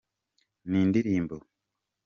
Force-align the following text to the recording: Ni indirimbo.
Ni 0.69 0.79
indirimbo. 0.85 1.35